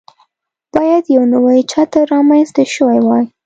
[0.73, 3.25] باید یو نوی چتر رامنځته شوی وای.